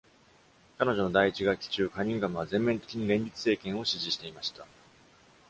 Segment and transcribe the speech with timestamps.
[0.79, 4.65] 彼女の第一学期中、カニンガムは全面的に連立政権を支持していました。